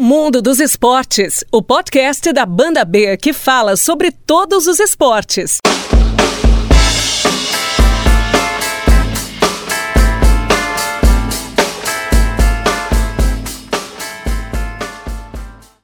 [0.00, 5.58] Mundo dos Esportes, o podcast da Banda B que fala sobre todos os esportes.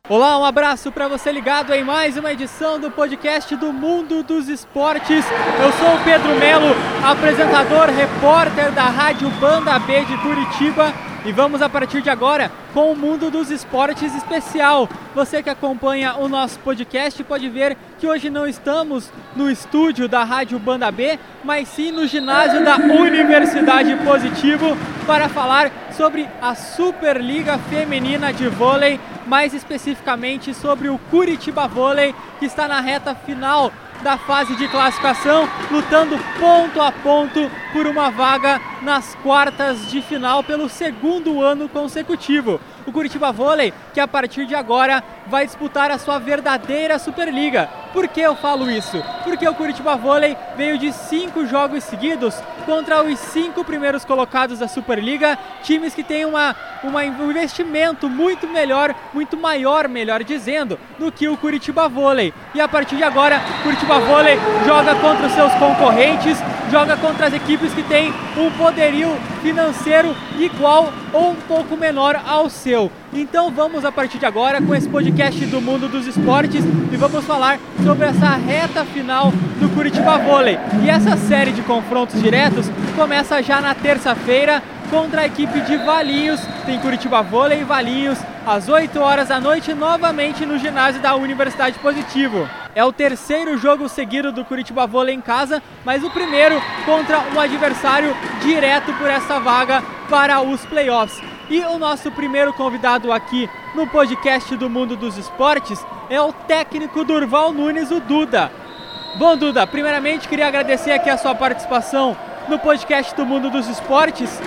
[0.09, 4.49] Olá, um abraço para você ligado em mais uma edição do podcast do Mundo dos
[4.49, 5.25] Esportes.
[5.61, 6.73] Eu sou o Pedro Melo,
[7.03, 12.93] apresentador, repórter da Rádio Banda B de Curitiba e vamos a partir de agora com
[12.93, 14.89] o mundo dos esportes especial.
[15.15, 20.23] Você que acompanha o nosso podcast pode ver que hoje não estamos no estúdio da
[20.23, 24.77] Rádio Banda B, mas sim no ginásio da Universidade Positivo
[25.07, 32.47] para falar sobre a Superliga Feminina de Vôlei, mais especificamente sobre o Curitiba Vôlei, que
[32.47, 33.73] está na reta final
[34.05, 40.45] da fase de classificação, lutando ponto a ponto por uma vaga nas quartas de final
[40.45, 42.61] pelo segundo ano consecutivo.
[42.87, 47.84] O Curitiba Vôlei, que a partir de agora vai disputar a sua verdadeira Superliga.
[47.95, 49.01] Por que eu falo isso?
[49.23, 52.35] Porque o Curitiba Vôlei veio de cinco jogos seguidos
[52.67, 58.49] contra os cinco primeiros colocados da Superliga, times que têm uma, uma, um investimento muito
[58.49, 62.35] melhor, muito maior, melhor dizendo, do que o Curitiba Vôlei.
[62.53, 66.37] E a partir de agora, o Curitiba Vôlei joga contra os seus concorrentes,
[66.75, 72.51] joga contra as equipes que têm um poderio financeiro igual ou um pouco menor ao
[72.51, 72.91] seu.
[73.13, 77.25] Então vamos a partir de agora com esse podcast do mundo dos esportes e vamos
[77.25, 80.59] falar sobre essa reta final do Curitiba Vôlei.
[80.85, 86.41] E essa série de confrontos diretos começa já na terça-feira contra a equipe de Valinhos.
[86.67, 91.79] Tem Curitiba Vôlei e Valinhos às 8 horas da noite novamente no ginásio da Universidade
[91.79, 92.49] Positivo.
[92.75, 97.39] É o terceiro jogo seguido do Curitiba Vôlei em casa, mas o primeiro contra um
[97.39, 101.23] adversário direto por essa vaga para os playoffs.
[101.49, 107.05] E o nosso primeiro convidado aqui no podcast do Mundo dos Esportes é o técnico
[107.05, 108.51] Durval Nunes, o Duda.
[109.19, 112.17] Bom, Duda, primeiramente queria agradecer aqui a sua participação
[112.49, 114.41] no podcast do Mundo dos Esportes.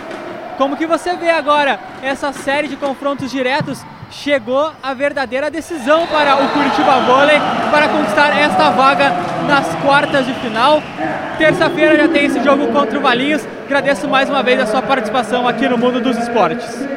[0.57, 6.35] Como que você vê agora essa série de confrontos diretos chegou a verdadeira decisão para
[6.35, 7.40] o Curitiba Vôlei
[7.72, 9.12] para conquistar esta vaga
[9.47, 10.81] nas quartas de final.
[11.38, 13.45] Terça-feira já tem esse jogo contra o Valinhos.
[13.66, 16.88] Agradeço mais uma vez a sua participação aqui no Mundo dos Esportes.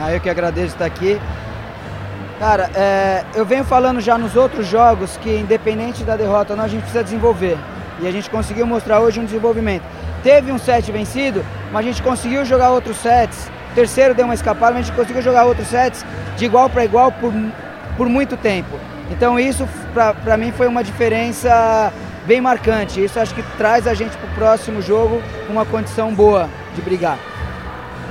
[0.00, 1.20] Ah, eu que agradeço estar aqui.
[2.38, 6.68] Cara, é, eu venho falando já nos outros jogos que independente da derrota, nós, a
[6.68, 7.58] gente precisa desenvolver.
[8.00, 9.82] E a gente conseguiu mostrar hoje um desenvolvimento.
[10.22, 14.72] Teve um set vencido, mas a gente conseguiu jogar outros sets terceiro deu uma escapada,
[14.74, 16.04] mas a gente conseguiu jogar outros sets
[16.36, 17.32] de igual para igual por,
[17.96, 18.78] por muito tempo.
[19.10, 21.92] Então isso para mim foi uma diferença
[22.26, 23.02] bem marcante.
[23.02, 27.18] Isso acho que traz a gente para o próximo jogo uma condição boa de brigar.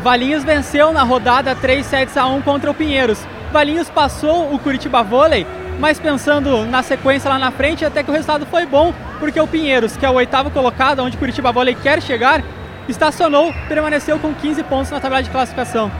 [0.03, 3.19] Valinhos venceu na rodada 3 sets a 1 contra o Pinheiros.
[3.51, 5.45] Valinhos passou o Curitiba Vôlei,
[5.79, 9.47] mas pensando na sequência lá na frente, até que o resultado foi bom, porque o
[9.47, 12.43] Pinheiros, que é o oitavo colocado, onde o Curitiba Vôlei quer chegar,
[12.87, 15.91] estacionou, permaneceu com 15 pontos na tabela de classificação.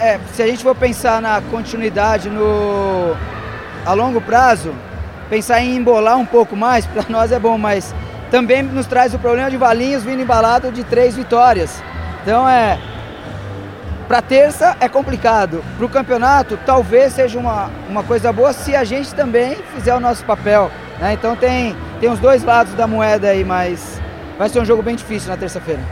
[0.00, 3.16] É, se a gente for pensar na continuidade no
[3.84, 4.74] a longo prazo,
[5.28, 7.94] pensar em embolar um pouco mais, para nós é bom, mas
[8.30, 11.82] também nos traz o problema de Valinhos vindo embalado de três vitórias.
[12.22, 12.78] Então é.
[14.06, 15.62] Para terça é complicado.
[15.76, 20.00] Para o campeonato, talvez seja uma, uma coisa boa se a gente também fizer o
[20.00, 20.70] nosso papel.
[20.98, 21.12] Né?
[21.12, 24.00] Então tem, tem os dois lados da moeda aí, mas
[24.38, 25.82] vai ser um jogo bem difícil na terça-feira.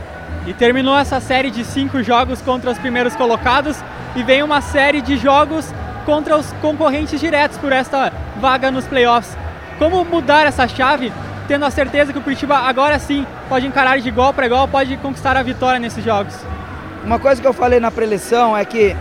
[0.45, 3.77] E terminou essa série de cinco jogos contra os primeiros colocados
[4.15, 5.73] e vem uma série de jogos
[6.05, 9.37] contra os concorrentes diretos por esta vaga nos playoffs.
[9.77, 11.11] Como mudar essa chave,
[11.47, 14.95] tendo a certeza que o Curitiba agora sim pode encarar de igual para igual, pode
[14.97, 16.33] conquistar a vitória nesses jogos?
[17.03, 18.95] Uma coisa que eu falei na preleção é que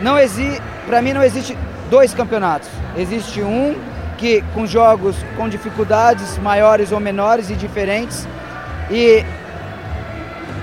[0.00, 1.56] não existe, para mim não existe
[1.88, 2.68] dois campeonatos.
[2.96, 3.76] Existe um
[4.18, 8.26] que com jogos com dificuldades maiores ou menores e diferentes
[8.90, 9.24] e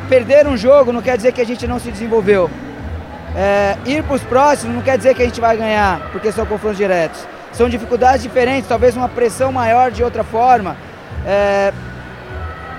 [0.07, 2.50] perder um jogo não quer dizer que a gente não se desenvolveu.
[3.35, 6.45] É, ir para os próximos não quer dizer que a gente vai ganhar, porque são
[6.45, 7.27] confrontos diretos.
[7.54, 10.75] São dificuldades diferentes, talvez uma pressão maior de outra forma.
[11.25, 11.71] É,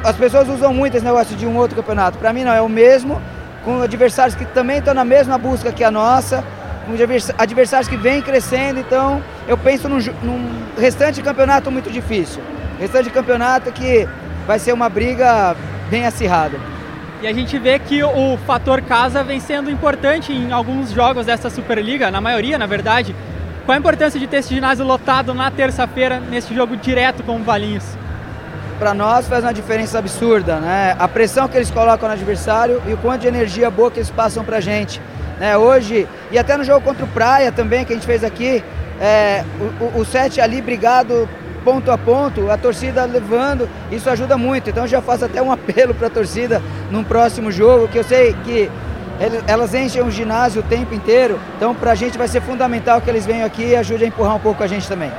[0.02, 2.18] as pessoas usam muito esse negócio de um outro campeonato.
[2.18, 3.20] Para mim não, é o mesmo,
[3.64, 6.42] com adversários que também estão na mesma busca que a nossa,
[6.86, 6.92] com
[7.38, 8.80] adversários que vêm crescendo.
[8.80, 12.42] Então eu penso num, num restante campeonato muito difícil.
[12.78, 14.08] Restante campeonato que
[14.50, 15.54] vai ser uma briga
[15.88, 16.58] bem acirrada.
[17.22, 21.48] E a gente vê que o fator casa vem sendo importante em alguns jogos dessa
[21.48, 23.14] Superliga, na maioria, na verdade.
[23.64, 27.44] Qual a importância de ter esse ginásio lotado na terça-feira, nesse jogo direto com o
[27.44, 27.84] Valinhos?
[28.76, 30.96] Para nós faz uma diferença absurda, né?
[30.98, 34.10] A pressão que eles colocam no adversário e o quanto de energia boa que eles
[34.10, 35.00] passam para a gente.
[35.38, 35.56] Né?
[35.56, 38.64] Hoje, e até no jogo contra o Praia também, que a gente fez aqui,
[39.00, 39.44] é,
[39.80, 41.28] o, o, o set ali brigado
[41.64, 44.70] ponto a ponto, a torcida levando, isso ajuda muito.
[44.70, 48.34] Então já faço até um apelo para a torcida num próximo jogo, que eu sei
[48.44, 48.70] que
[49.46, 53.10] elas enchem o ginásio o tempo inteiro, então para a gente vai ser fundamental que
[53.10, 55.12] eles venham aqui e ajudem a empurrar um pouco a gente também.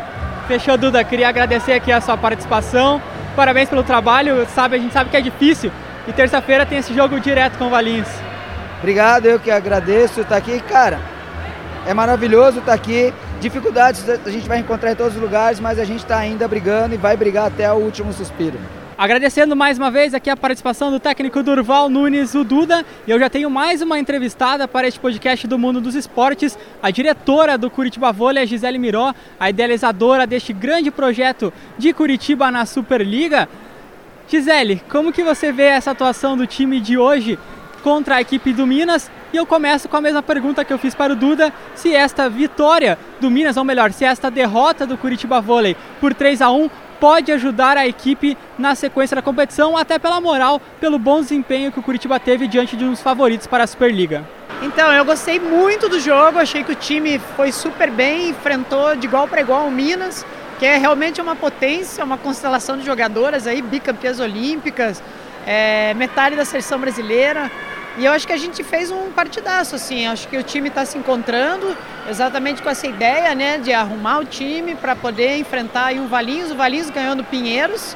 [0.48, 1.04] Fechou, Duda.
[1.04, 3.02] Queria agradecer aqui a sua participação.
[3.36, 4.46] Parabéns pelo trabalho.
[4.54, 5.72] Sabe, a gente sabe que é difícil.
[6.08, 8.10] E terça-feira tem esse jogo direto com o Valinhos.
[8.80, 10.60] Obrigado, eu que agradeço estar aqui.
[10.62, 11.00] Cara,
[11.86, 13.14] é maravilhoso estar aqui.
[13.40, 16.94] Dificuldades a gente vai encontrar em todos os lugares, mas a gente está ainda brigando
[16.94, 18.60] e vai brigar até o último suspiro.
[18.98, 22.86] Agradecendo mais uma vez aqui a participação do técnico Durval Nunes, o Duda.
[23.08, 26.92] E eu já tenho mais uma entrevistada para este podcast do Mundo dos Esportes, a
[26.92, 33.50] diretora do Curitiba Vôlei, Gisele Miró, a idealizadora deste grande projeto de Curitiba na Superliga.
[34.28, 37.40] Gisele, como que você vê essa atuação do time de hoje
[37.82, 39.10] contra a equipe do Minas?
[39.34, 42.30] E eu começo com a mesma pergunta que eu fiz para o Duda, se esta
[42.30, 46.70] vitória do Minas, ou melhor, se esta derrota do Curitiba Vôlei por 3 a 1
[47.00, 51.80] pode ajudar a equipe na sequência da competição, até pela moral, pelo bom desempenho que
[51.80, 54.28] o Curitiba teve diante de uns favoritos para a Superliga.
[54.62, 59.08] Então, eu gostei muito do jogo, achei que o time foi super bem, enfrentou de
[59.08, 60.26] igual para igual o Minas,
[60.60, 65.02] que é realmente uma potência, uma constelação de jogadoras aí, bicampeãs olímpicas,
[65.48, 67.50] é, metade da seleção brasileira.
[67.98, 70.08] E eu acho que a gente fez um partidaço, assim.
[70.08, 71.76] Acho que o time está se encontrando
[72.10, 76.52] exatamente com essa ideia, né, de arrumar o time para poder enfrentar o Valinhos.
[76.52, 77.96] O Valinhos ganhando Pinheiros.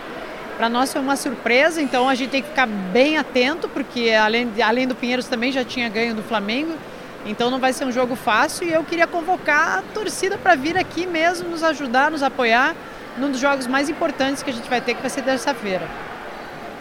[0.57, 4.49] Para nós foi uma surpresa, então a gente tem que ficar bem atento, porque além,
[4.63, 6.73] além do Pinheiros também já tinha ganho do Flamengo.
[7.25, 10.77] Então não vai ser um jogo fácil e eu queria convocar a torcida para vir
[10.77, 12.75] aqui mesmo nos ajudar, nos apoiar
[13.17, 15.87] num dos jogos mais importantes que a gente vai ter, que vai ser terça-feira.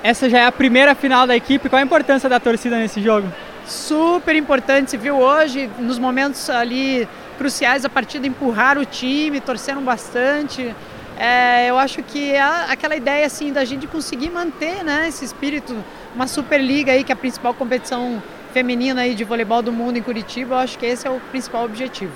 [0.04, 1.66] Essa já é a primeira final da equipe.
[1.66, 3.26] Qual a importância da torcida nesse jogo?
[3.66, 4.98] Super importante.
[4.98, 7.08] Viu hoje, nos momentos ali
[7.38, 10.74] cruciais, a partida empurrar o time, torceram bastante.
[11.16, 15.74] É, eu acho que é aquela ideia assim da gente conseguir manter né, esse espírito,
[16.14, 18.22] uma Superliga aí que é a principal competição
[18.52, 21.64] feminina aí de voleibol do mundo em Curitiba, eu acho que esse é o principal
[21.64, 22.12] objetivo.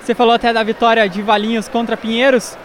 [0.00, 2.56] Você falou até da vitória de Valinhos contra Pinheiros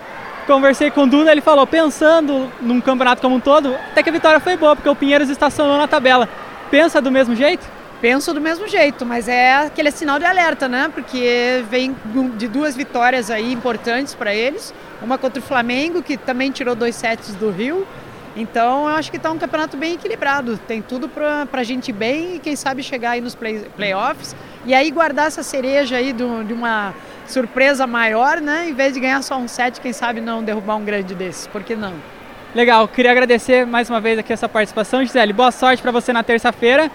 [0.46, 4.14] conversei com o Duda, ele falou, pensando num campeonato como um todo, até que a
[4.14, 6.28] vitória foi boa, porque o Pinheiros estacionou na tabela.
[6.70, 7.66] Pensa do mesmo jeito?
[8.02, 10.92] Penso do mesmo jeito, mas é aquele sinal de alerta, né?
[10.94, 11.96] Porque vem
[12.36, 14.74] de duas vitórias aí importantes para eles.
[15.02, 17.88] Uma contra o Flamengo, que também tirou dois sets do Rio.
[18.36, 20.58] Então eu acho que está um campeonato bem equilibrado.
[20.58, 24.36] Tem tudo para a gente ir bem e quem sabe chegar aí nos play, playoffs.
[24.66, 26.94] E aí guardar essa cereja aí do, de uma
[27.28, 28.70] surpresa maior, né?
[28.70, 31.64] Em vez de ganhar só um set, quem sabe não derrubar um grande desses, por
[31.64, 31.94] que não?
[32.56, 35.34] Legal, queria agradecer mais uma vez aqui essa participação, Gisele.
[35.34, 36.92] Boa sorte para você na terça-feira.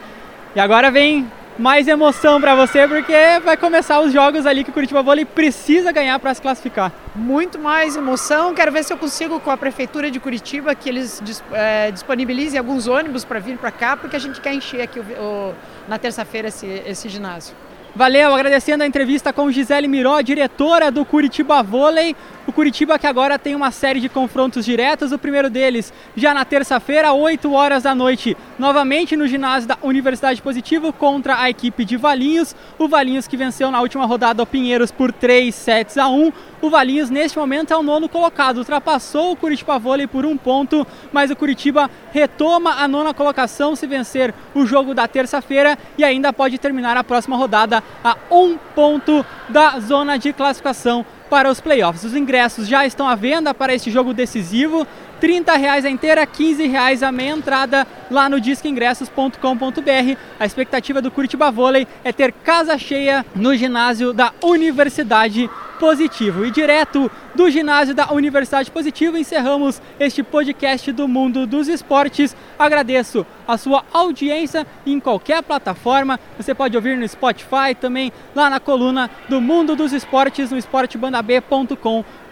[0.55, 3.13] E agora vem mais emoção para você, porque
[3.45, 6.93] vai começar os jogos ali que o Curitiba Vôlei precisa ganhar para se classificar.
[7.17, 8.55] Muito mais emoção.
[8.55, 11.21] Quero ver se eu consigo com a prefeitura de Curitiba que eles
[11.53, 15.03] é, disponibilizem alguns ônibus para vir para cá, porque a gente quer encher aqui o,
[15.03, 15.55] o,
[15.89, 17.57] na terça-feira esse, esse ginásio.
[17.99, 22.15] Valeu, agradecendo a entrevista com Gisele Miró, diretora do Curitiba Vôlei.
[22.47, 25.11] O Curitiba que agora tem uma série de confrontos diretos.
[25.11, 30.43] O primeiro deles já na terça-feira, 8 horas da noite, novamente no ginásio da Universidade
[30.43, 32.55] Positivo contra a equipe de Valinhos.
[32.79, 36.33] O Valinhos que venceu na última rodada o Pinheiros por 3 sets a 1.
[36.61, 40.87] O Valinhos neste momento é o nono colocado, ultrapassou o Curitiba Vôlei por um ponto,
[41.13, 46.33] mas o Curitiba retoma a nona colocação se vencer o jogo da terça-feira e ainda
[46.33, 52.05] pode terminar a próxima rodada a um ponto da zona de classificação para os playoffs.
[52.05, 54.87] Os ingressos já estão à venda para este jogo decisivo.
[55.21, 60.19] R$ reais a inteira, R$ reais a meia entrada lá no disqueingressos.com.br.
[60.39, 66.45] A expectativa do Curitiba Vôlei é ter casa cheia no ginásio da Universidade Positivo.
[66.45, 72.37] E direto do ginásio da Universidade Positivo, encerramos este podcast do Mundo dos Esportes.
[72.59, 76.19] Agradeço a sua audiência em qualquer plataforma.
[76.37, 82.28] Você pode ouvir no Spotify, também lá na coluna do Mundo dos Esportes, no esportebandab.com.br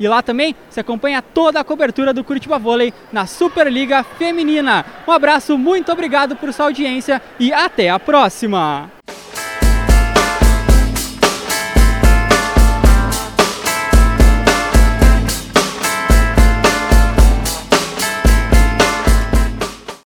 [0.00, 4.84] e lá também você acompanha toda a cobertura do Curitiba Vôlei na Superliga Feminina.
[5.06, 8.97] Um abraço, muito obrigado por sua audiência e até a próxima!